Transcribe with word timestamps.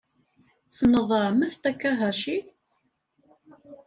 Tessneḍ 0.67 1.09
Mass 1.37 1.55
Takahashi? 1.57 2.37